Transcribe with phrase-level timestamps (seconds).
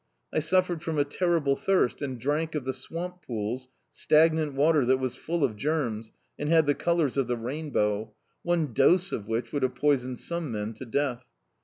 [0.33, 4.97] I suffered from a terrible thirst, and drank of the swamp pools, stagnant water that
[4.97, 8.11] was full of germs, and had the colours of the rainbow,
[8.41, 11.23] one dose of which would have poisoned some men to death.